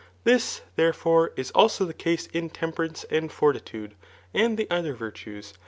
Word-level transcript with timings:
This, 0.23 0.63
therefore, 0.77 1.31
is 1.35 1.51
also 1.51 1.85
the 1.85 1.93
case 1.93 2.27
ia 2.33 2.49
temperance 2.49 3.03
and 3.11 3.31
fortitude, 3.31 3.93
and 4.33 4.57
the 4.57 4.67
other 4.71 4.95
virtues. 4.95 5.53